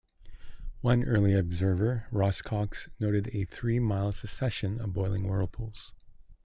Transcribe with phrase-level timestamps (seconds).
[0.81, 5.93] One early observer, Ross Cox, noted a three-mile succession of boiling whirlpools.